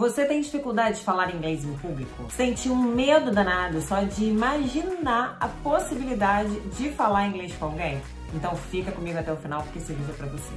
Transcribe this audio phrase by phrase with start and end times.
[0.00, 2.24] Você tem dificuldade de falar inglês em público?
[2.30, 8.00] Sente um medo danado só de imaginar a possibilidade de falar inglês com alguém?
[8.32, 10.54] Então fica comigo até o final porque esse vídeo é pra você.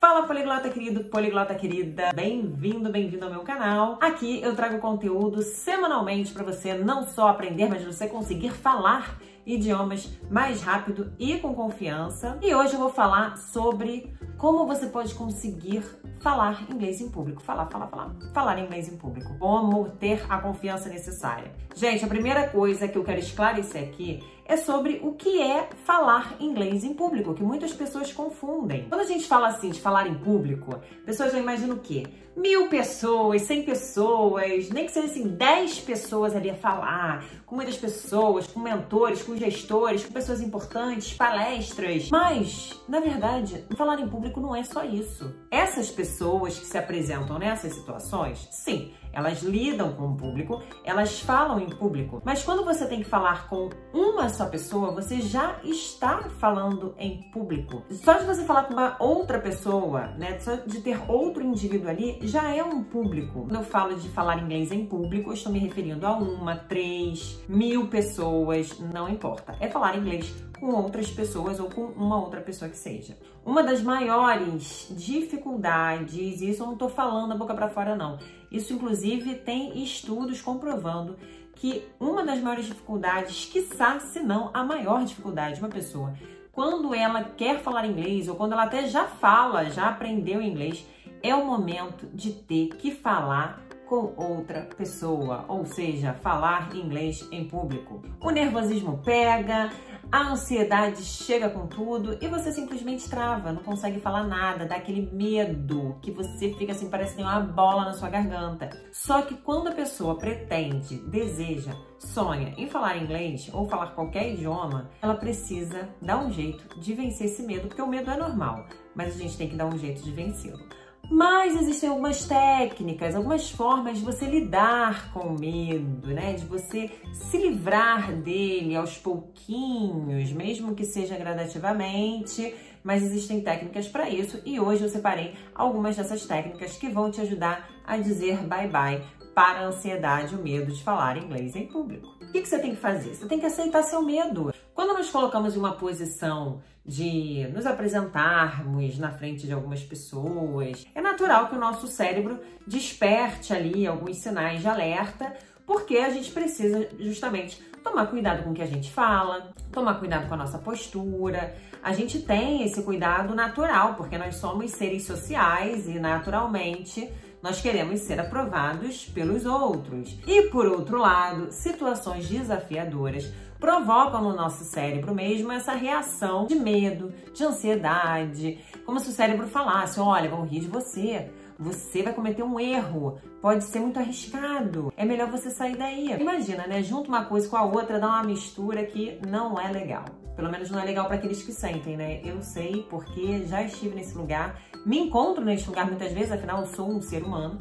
[0.00, 3.98] Fala poliglota querido, poliglota querida, bem-vindo, bem-vindo ao meu canal.
[4.00, 10.08] Aqui eu trago conteúdo semanalmente para você não só aprender, mas você conseguir falar idiomas
[10.30, 12.38] mais rápido e com confiança.
[12.40, 15.82] E hoje eu vou falar sobre como você pode conseguir
[16.20, 17.42] falar inglês em público.
[17.42, 18.14] Falar, falar, falar.
[18.32, 19.36] Falar inglês em público.
[19.38, 21.52] Como ter a confiança necessária.
[21.74, 26.36] Gente, a primeira coisa que eu quero esclarecer aqui é sobre o que é falar
[26.40, 28.86] inglês em público, que muitas pessoas confundem.
[28.88, 32.04] Quando a gente fala assim de falar em público, pessoas já imaginam o quê?
[32.34, 37.76] Mil pessoas, cem pessoas, nem que seja assim, dez pessoas ali a falar, com muitas
[37.76, 42.08] pessoas, com mentores, com gestores, com pessoas importantes, palestras.
[42.10, 45.34] Mas, na verdade, falar em público não é só isso.
[45.50, 51.58] Essas pessoas que se apresentam nessas situações, sim, elas lidam com o público, elas falam
[51.60, 56.28] em público, mas quando você tem que falar com uma só pessoa, você já está
[56.38, 57.82] falando em público.
[57.90, 62.18] Só de você falar com uma outra pessoa, né, só de ter outro indivíduo ali,
[62.22, 63.40] já é um público.
[63.42, 67.40] Quando eu falo de falar inglês em público, eu estou me referindo a uma, três,
[67.48, 69.56] mil pessoas, não importa.
[69.60, 73.16] É falar inglês com outras pessoas ou com uma outra pessoa que seja.
[73.44, 78.18] Uma das maiores dificuldades, isso eu não estou falando a boca para fora não,
[78.50, 81.16] isso inclusive tem estudos comprovando
[81.54, 86.14] que uma das maiores dificuldades, quiçá se não a maior dificuldade de uma pessoa,
[86.52, 90.86] quando ela quer falar inglês ou quando ela até já fala, já aprendeu inglês,
[91.22, 97.48] é o momento de ter que falar com outra pessoa, ou seja, falar inglês em
[97.48, 98.02] público.
[98.20, 99.70] O nervosismo pega,
[100.10, 105.10] a ansiedade chega com tudo e você simplesmente trava, não consegue falar nada, dá aquele
[105.12, 108.70] medo que você fica assim, parece que tem uma bola na sua garganta.
[108.90, 114.90] Só que quando a pessoa pretende, deseja, sonha em falar inglês ou falar qualquer idioma,
[115.02, 119.14] ela precisa dar um jeito de vencer esse medo, porque o medo é normal, mas
[119.14, 120.64] a gente tem que dar um jeito de vencê-lo.
[121.10, 126.34] Mas existem algumas técnicas, algumas formas de você lidar com o medo, né?
[126.34, 132.54] De você se livrar dele aos pouquinhos, mesmo que seja gradativamente,
[132.84, 137.20] mas existem técnicas para isso e hoje eu separei algumas dessas técnicas que vão te
[137.20, 139.02] ajudar a dizer bye bye
[139.34, 142.08] para a ansiedade, o medo de falar inglês em público.
[142.20, 143.14] O que, que você tem que fazer?
[143.14, 144.52] Você tem que aceitar seu medo.
[144.78, 151.00] Quando nos colocamos em uma posição de nos apresentarmos na frente de algumas pessoas, é
[151.00, 155.34] natural que o nosso cérebro desperte ali alguns sinais de alerta,
[155.66, 160.28] porque a gente precisa justamente tomar cuidado com o que a gente fala, tomar cuidado
[160.28, 161.56] com a nossa postura.
[161.82, 167.10] A gente tem esse cuidado natural, porque nós somos seres sociais e naturalmente
[167.42, 170.16] nós queremos ser aprovados pelos outros.
[170.26, 177.12] E por outro lado, situações desafiadoras provocam no nosso cérebro mesmo essa reação de medo,
[177.32, 181.30] de ansiedade, como se o cérebro falasse: olha, vão rir de você.
[181.60, 184.92] Você vai cometer um erro, pode ser muito arriscado.
[184.96, 186.12] É melhor você sair daí.
[186.12, 186.84] Imagina, né?
[186.84, 190.04] Junta uma coisa com a outra, dá uma mistura que não é legal.
[190.36, 192.20] Pelo menos não é legal para aqueles que sentem, né?
[192.24, 196.66] Eu sei porque já estive nesse lugar, me encontro nesse lugar muitas vezes, afinal eu
[196.66, 197.58] sou um ser humano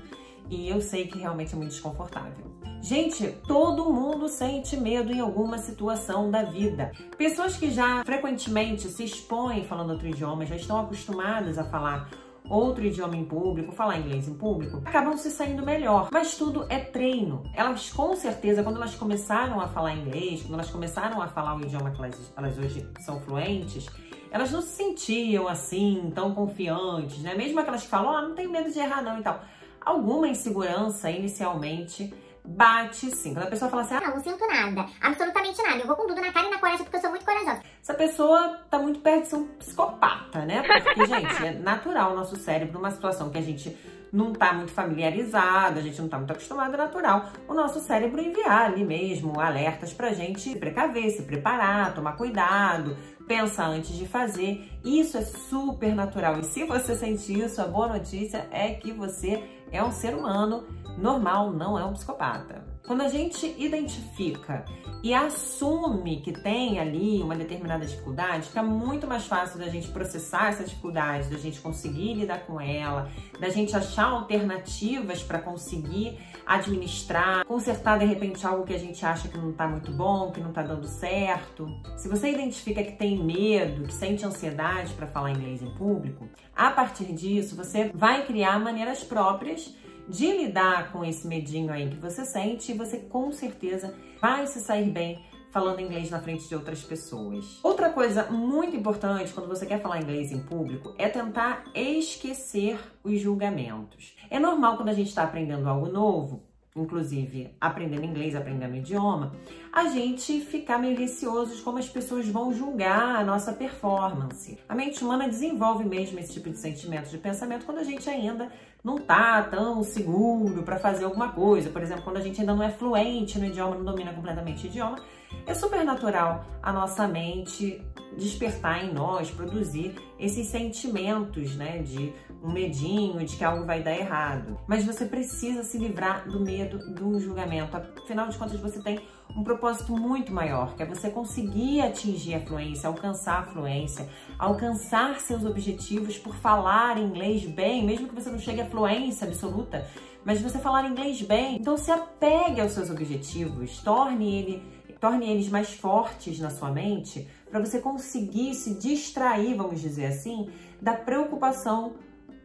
[0.47, 2.56] e eu sei que realmente é muito desconfortável.
[2.81, 6.91] Gente, todo mundo sente medo em alguma situação da vida.
[7.17, 12.09] Pessoas que já frequentemente se expõem falando outro idioma, já estão acostumadas a falar
[12.49, 16.07] outro idioma em público, falar inglês em público, acabam se saindo melhor.
[16.11, 17.43] Mas tudo é treino.
[17.53, 21.61] Elas, com certeza, quando elas começaram a falar inglês, quando elas começaram a falar o
[21.61, 23.87] idioma que elas, elas hoje são fluentes,
[24.31, 27.33] elas não se sentiam assim, tão confiantes, né?
[27.35, 29.41] Mesmo aquelas que falam, ah, não tenho medo de errar não e tal.
[29.81, 32.13] Alguma insegurança inicialmente
[32.47, 33.33] bate sim.
[33.33, 36.21] Quando a pessoa fala assim, ah, não sinto nada, absolutamente nada, eu vou com tudo
[36.21, 37.61] na cara e na coragem porque eu sou muito corajosa.
[37.81, 40.63] Essa pessoa tá muito perto de ser um psicopata, né?
[40.63, 43.77] Porque, gente, é natural o nosso cérebro, numa situação que a gente
[44.11, 48.21] não tá muito familiarizado, a gente não tá muito acostumado, é natural o nosso cérebro
[48.21, 54.07] enviar ali mesmo alertas pra gente se precaver, se preparar, tomar cuidado, pensa antes de
[54.07, 54.71] fazer.
[54.83, 56.39] Isso é super natural.
[56.39, 60.65] E se você sente isso, a boa notícia é que você é um ser humano
[60.97, 62.65] normal, não é um psicopata.
[62.87, 64.63] Quando a gente identifica
[65.03, 70.49] e assume que tem ali uma determinada dificuldade, fica muito mais fácil da gente processar
[70.49, 73.09] essa dificuldade, da gente conseguir lidar com ela,
[73.41, 79.27] da gente achar alternativas para conseguir administrar, consertar de repente algo que a gente acha
[79.27, 81.69] que não está muito bom, que não está dando certo.
[81.97, 86.71] Se você identifica que tem medo, que sente ansiedade para falar inglês em público, a
[86.71, 89.75] partir disso você vai criar maneiras próprias
[90.07, 94.59] de lidar com esse medinho aí que você sente e você com certeza vai se
[94.59, 97.59] sair bem falando inglês na frente de outras pessoas.
[97.63, 103.19] Outra coisa muito importante quando você quer falar inglês em público é tentar esquecer os
[103.19, 104.15] julgamentos.
[104.29, 106.43] É normal quando a gente está aprendendo algo novo,
[106.81, 109.33] inclusive aprendendo inglês, aprendendo idioma,
[109.71, 114.57] a gente ficar meio receoso de como as pessoas vão julgar a nossa performance.
[114.67, 118.51] A mente humana desenvolve mesmo esse tipo de sentimento, de pensamento, quando a gente ainda
[118.83, 121.69] não tá tão seguro para fazer alguma coisa.
[121.69, 124.67] Por exemplo, quando a gente ainda não é fluente no idioma, não domina completamente o
[124.67, 124.97] idioma,
[125.45, 127.81] é super natural a nossa mente
[128.15, 132.13] despertar em nós, produzir esses sentimentos, né, de
[132.43, 134.57] um medinho, de que algo vai dar errado.
[134.67, 137.75] Mas você precisa se livrar do medo do julgamento.
[137.75, 138.99] Afinal de contas, você tem
[139.35, 144.07] um propósito muito maior, que é você conseguir atingir a fluência, alcançar a fluência,
[144.39, 149.87] alcançar seus objetivos por falar inglês bem, mesmo que você não chegue à fluência absoluta,
[150.23, 151.57] mas você falar inglês bem.
[151.57, 157.27] Então se apegue aos seus objetivos, torne ele torne eles mais fortes na sua mente,
[157.49, 160.49] para você conseguir se distrair, vamos dizer assim,
[160.81, 161.95] da preocupação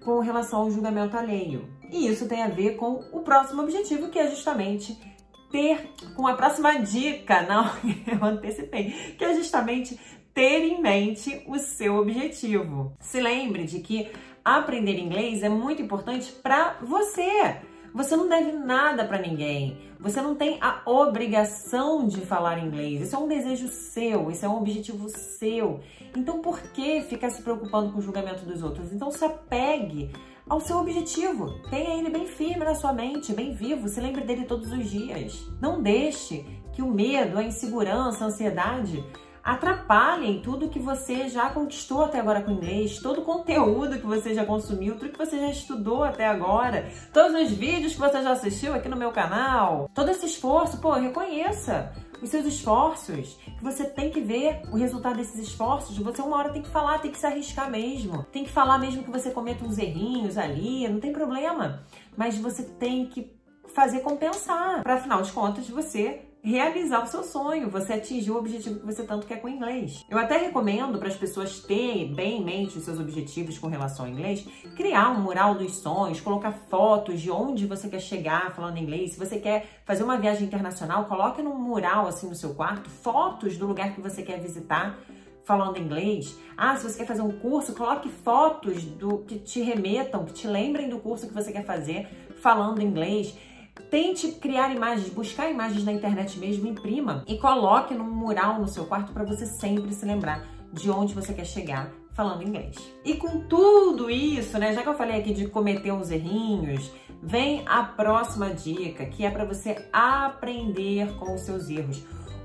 [0.05, 1.69] com relação ao julgamento alheio.
[1.91, 4.99] E isso tem a ver com o próximo objetivo, que é justamente
[5.51, 7.65] ter, com a próxima dica, não,
[8.07, 9.99] eu antecipei, que é justamente
[10.33, 12.97] ter em mente o seu objetivo.
[12.99, 14.11] Se lembre de que
[14.45, 17.61] aprender inglês é muito importante para você.
[17.94, 19.77] Você não deve nada para ninguém.
[20.00, 23.03] Você não tem a obrigação de falar inglês.
[23.03, 25.81] Isso é um desejo seu, isso é um objetivo seu.
[26.17, 28.93] Então por que ficar se preocupando com o julgamento dos outros?
[28.93, 30.11] Então se apegue
[30.49, 31.61] ao seu objetivo.
[31.69, 33.89] Tenha ele bem firme na sua mente, bem vivo.
[33.89, 35.47] Se lembre dele todos os dias.
[35.61, 39.05] Não deixe que o medo, a insegurança, a ansiedade
[39.43, 44.35] atrapalhem tudo que você já conquistou até agora com inglês, todo o conteúdo que você
[44.35, 48.33] já consumiu, tudo que você já estudou até agora, todos os vídeos que você já
[48.33, 51.93] assistiu aqui no meu canal, todo esse esforço, pô, reconheça
[52.23, 56.50] os seus esforços, que você tem que ver o resultado desses esforços, você uma hora
[56.50, 59.65] tem que falar, tem que se arriscar mesmo, tem que falar mesmo que você cometa
[59.65, 61.83] uns errinhos ali, não tem problema,
[62.17, 63.35] mas você tem que
[63.75, 68.81] fazer compensar, para afinal de contas você realizar o seu sonho, você atingir o objetivo
[68.81, 70.05] que você tanto quer com o inglês.
[70.11, 74.06] Eu até recomendo para as pessoas terem bem em mente os seus objetivos com relação
[74.06, 74.44] ao inglês,
[74.77, 79.12] criar um mural dos sonhos, colocar fotos de onde você quer chegar falando inglês.
[79.12, 83.56] Se você quer fazer uma viagem internacional, coloque num mural assim no seu quarto fotos
[83.56, 84.99] do lugar que você quer visitar
[85.44, 86.37] falando inglês.
[86.56, 90.49] Ah, se você quer fazer um curso, coloque fotos do que te remetam, que te
[90.49, 92.09] lembrem do curso que você quer fazer
[92.41, 93.37] falando inglês.
[93.90, 98.87] Tente criar imagens, buscar imagens na internet mesmo, imprima e coloque num mural no seu
[98.87, 102.76] quarto para você sempre se lembrar de onde você quer chegar falando inglês.
[103.05, 106.90] E com tudo isso, né, já que eu falei aqui de cometer uns errinhos,
[107.23, 112.02] vem a próxima dica, que é para você aprender com os seus erros.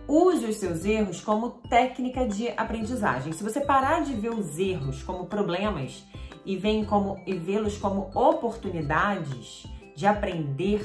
[0.07, 3.33] Use os seus erros como técnica de aprendizagem.
[3.33, 6.05] Se você parar de ver os erros como problemas
[6.45, 6.53] e
[7.25, 10.81] e vê-los como oportunidades de aprender,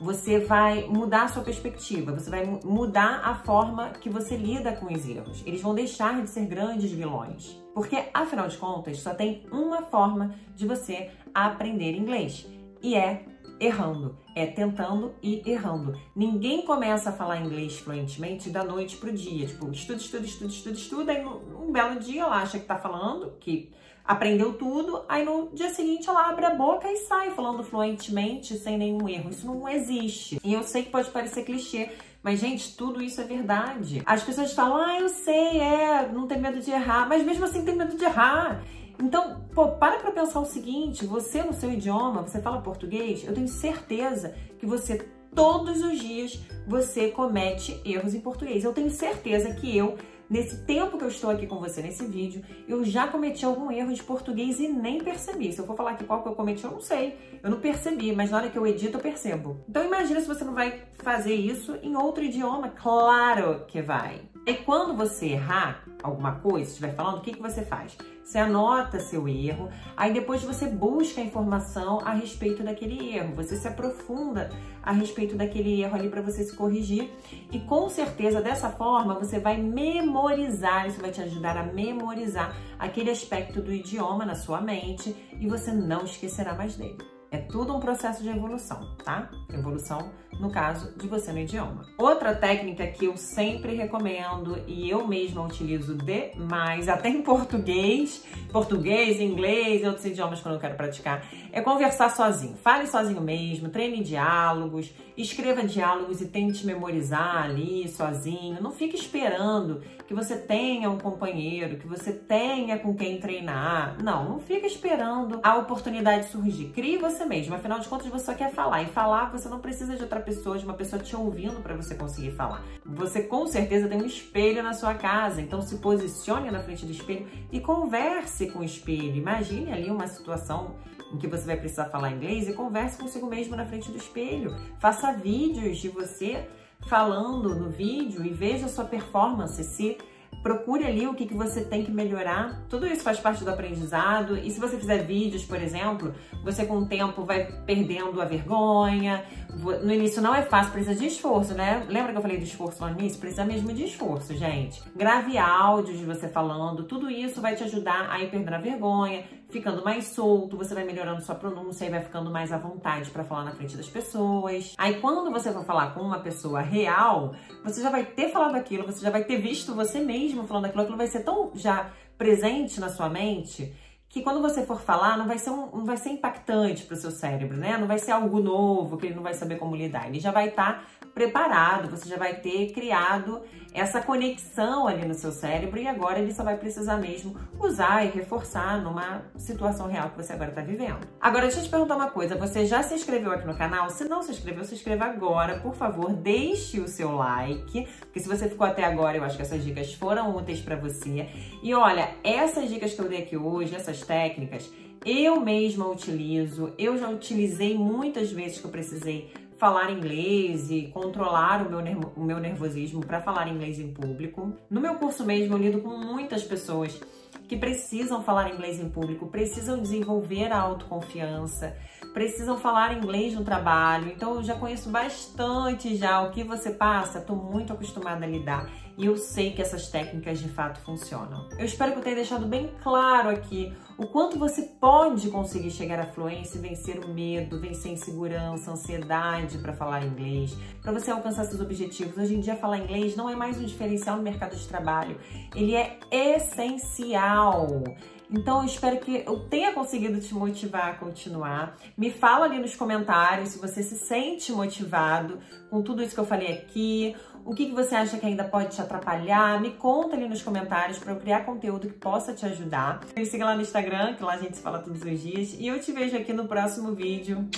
[0.00, 4.92] você vai mudar a sua perspectiva, você vai mudar a forma que você lida com
[4.92, 5.42] os erros.
[5.44, 7.60] Eles vão deixar de ser grandes vilões.
[7.74, 12.46] Porque, afinal de contas, só tem uma forma de você aprender inglês.
[12.82, 13.24] E é
[13.60, 16.00] errando, é tentando e errando.
[16.16, 20.74] Ninguém começa a falar inglês fluentemente da noite pro dia, tipo, estuda, estuda, estuda, estuda,
[20.76, 23.70] estuda, e um belo dia ela acha que tá falando, que
[24.10, 28.76] aprendeu tudo, aí no dia seguinte ela abre a boca e sai falando fluentemente, sem
[28.76, 29.30] nenhum erro.
[29.30, 30.40] Isso não existe.
[30.42, 31.90] E eu sei que pode parecer clichê,
[32.20, 34.02] mas, gente, tudo isso é verdade.
[34.04, 37.64] As pessoas falam, ah, eu sei, é, não tem medo de errar, mas mesmo assim
[37.64, 38.64] tem medo de errar.
[38.98, 43.32] Então, pô, para pra pensar o seguinte, você no seu idioma, você fala português, eu
[43.32, 48.64] tenho certeza que você todos os dias você comete erros em português.
[48.64, 49.96] Eu tenho certeza que eu
[50.30, 53.92] Nesse tempo que eu estou aqui com você nesse vídeo, eu já cometi algum erro
[53.92, 55.52] de português e nem percebi.
[55.52, 57.18] Se eu for falar aqui qual que eu cometi, eu não sei.
[57.42, 59.56] Eu não percebi, mas na hora que eu edito, eu percebo.
[59.68, 62.68] Então imagina se você não vai fazer isso em outro idioma.
[62.68, 64.20] Claro que vai.
[64.46, 67.96] E quando você errar alguma coisa, estiver falando, o que, que você faz?
[68.30, 73.66] Você anota seu erro, aí depois você busca informação a respeito daquele erro, você se
[73.66, 77.10] aprofunda a respeito daquele erro ali para você se corrigir
[77.50, 83.10] e com certeza dessa forma você vai memorizar, isso vai te ajudar a memorizar aquele
[83.10, 87.19] aspecto do idioma na sua mente e você não esquecerá mais dele.
[87.32, 89.30] É tudo um processo de evolução, tá?
[89.52, 90.10] Evolução,
[90.40, 91.86] no caso, de você no idioma.
[91.96, 99.20] Outra técnica que eu sempre recomendo e eu mesma utilizo demais, até em português, português,
[99.20, 102.56] inglês e outros idiomas quando eu quero praticar, é conversar sozinho.
[102.56, 108.60] Fale sozinho mesmo, treine diálogos, escreva diálogos e tente memorizar ali sozinho.
[108.60, 114.02] Não fique esperando que você tenha um companheiro, que você tenha com quem treinar.
[114.02, 116.70] Não, não fica esperando a oportunidade surgir.
[116.70, 117.54] Crie você você mesmo.
[117.54, 118.82] Afinal de contas, você só quer falar.
[118.82, 121.94] E falar, você não precisa de outra pessoa, de uma pessoa te ouvindo para você
[121.94, 122.64] conseguir falar.
[122.84, 126.92] Você com certeza tem um espelho na sua casa, então se posicione na frente do
[126.92, 129.16] espelho e converse com o espelho.
[129.16, 130.76] Imagine ali uma situação
[131.12, 134.56] em que você vai precisar falar inglês e converse consigo mesmo na frente do espelho.
[134.78, 136.48] Faça vídeos de você
[136.86, 139.98] falando no vídeo e veja a sua performance, se
[140.42, 142.62] procure ali o que, que você tem que melhorar.
[142.68, 144.36] Tudo isso faz parte do aprendizado.
[144.38, 149.24] E se você fizer vídeos, por exemplo, você com o tempo vai perdendo a vergonha.
[149.54, 151.84] No início não é fácil, precisa de esforço, né?
[151.88, 153.18] Lembra que eu falei do esforço no início?
[153.18, 154.82] Precisa mesmo de esforço, gente.
[154.94, 156.84] Grave áudios de você falando.
[156.84, 160.84] Tudo isso vai te ajudar a ir perdendo a vergonha, ficando mais solto, você vai
[160.84, 164.74] melhorando sua pronúncia e vai ficando mais à vontade para falar na frente das pessoas.
[164.78, 168.86] Aí quando você for falar com uma pessoa real, você já vai ter falado aquilo,
[168.86, 170.00] você já vai ter visto você
[170.34, 173.74] mesmo falando aquilo, aquilo vai ser tão já presente na sua mente
[174.10, 176.96] que quando você for falar não vai ser, um, não vai ser impactante para o
[176.96, 177.78] seu cérebro, né?
[177.78, 180.08] Não vai ser algo novo que ele não vai saber como lidar.
[180.08, 183.40] Ele já vai estar tá preparado, você já vai ter criado
[183.72, 188.10] essa conexão ali no seu cérebro e agora ele só vai precisar mesmo usar e
[188.10, 191.06] reforçar numa situação real que você agora está vivendo.
[191.20, 193.88] Agora, deixa eu te perguntar uma coisa, você já se inscreveu aqui no canal?
[193.90, 198.28] Se não se inscreveu, se inscreva agora, por favor, deixe o seu like, porque se
[198.28, 201.28] você ficou até agora, eu acho que essas dicas foram úteis para você.
[201.62, 204.70] E olha, essas dicas que eu dei aqui hoje, essas técnicas,
[205.04, 211.66] eu mesma utilizo, eu já utilizei muitas vezes que eu precisei falar inglês e controlar
[211.66, 214.54] o meu, o meu nervosismo para falar inglês em público.
[214.70, 216.98] No meu curso mesmo, eu lido com muitas pessoas
[217.46, 221.76] que precisam falar inglês em público, precisam desenvolver a autoconfiança,
[222.14, 224.08] precisam falar inglês no trabalho.
[224.08, 228.70] Então eu já conheço bastante já o que você passa, estou muito acostumada a lidar
[229.00, 231.48] e eu sei que essas técnicas de fato funcionam.
[231.58, 235.98] Eu espero que eu tenha deixado bem claro aqui o quanto você pode conseguir chegar
[235.98, 240.92] à fluência e vencer o medo, vencer a insegurança, a ansiedade para falar inglês, para
[240.92, 242.18] você alcançar seus objetivos.
[242.18, 245.18] Hoje em dia falar inglês não é mais um diferencial no mercado de trabalho,
[245.56, 247.82] ele é essencial.
[248.30, 251.76] Então eu espero que eu tenha conseguido te motivar a continuar.
[251.96, 256.26] Me fala ali nos comentários se você se sente motivado com tudo isso que eu
[256.26, 257.16] falei aqui.
[257.44, 259.60] O que, que você acha que ainda pode te atrapalhar?
[259.60, 263.00] Me conta ali nos comentários para eu criar conteúdo que possa te ajudar.
[263.16, 265.56] Me siga lá no Instagram, que lá a gente se fala todos os dias.
[265.58, 267.48] E eu te vejo aqui no próximo vídeo.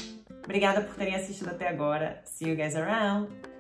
[0.45, 2.21] Obrigada por terem assistido até agora.
[2.25, 3.52] See you guys around!